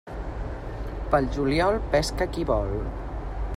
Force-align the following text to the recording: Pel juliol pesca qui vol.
Pel 1.11 1.29
juliol 1.35 1.79
pesca 1.93 2.29
qui 2.37 2.49
vol. 2.53 2.75